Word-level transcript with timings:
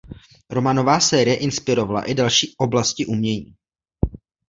Románová 0.49 0.99
série 0.99 1.35
inspirovala 1.37 2.03
i 2.03 2.13
další 2.13 2.55
oblasti 2.57 3.05
umění. 3.05 3.55